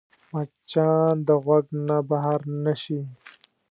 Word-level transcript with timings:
مچان 0.31 1.15
د 1.27 1.29
غوږ 1.43 1.65
نه 1.87 1.97
بهر 2.09 2.39
نه 2.63 2.73
شي 2.83 2.99